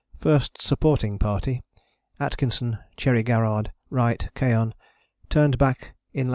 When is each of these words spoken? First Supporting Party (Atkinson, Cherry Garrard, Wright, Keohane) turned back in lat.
First 0.19 0.59
Supporting 0.63 1.19
Party 1.19 1.61
(Atkinson, 2.19 2.79
Cherry 2.97 3.21
Garrard, 3.21 3.71
Wright, 3.91 4.29
Keohane) 4.33 4.73
turned 5.29 5.59
back 5.59 5.93
in 6.11 6.25
lat. 6.25 6.29